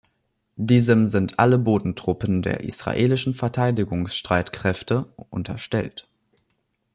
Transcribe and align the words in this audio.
Diesem 0.55 1.05
sind 1.05 1.37
alle 1.37 1.59
Bodentruppen 1.59 2.41
der 2.41 2.61
israelischen 2.61 3.35
Verteidigungsstreitkräfte 3.35 5.13
unterstellt. 5.29 6.07